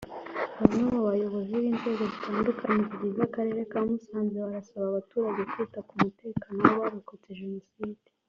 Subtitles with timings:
[0.59, 7.29] Bamwe mu bayobozi b’inzego zitandukanye zigize Akarere ka Musanze barasaba abaturage kwita ku mutekano w’abarokotse
[7.41, 8.07] Jenoside